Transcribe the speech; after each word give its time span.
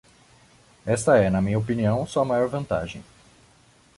Esta 0.83 1.17
é, 1.19 1.29
na 1.29 1.39
minha 1.43 1.59
opinião, 1.59 2.07
sua 2.07 2.25
maior 2.25 2.47
vantagem. 2.49 3.03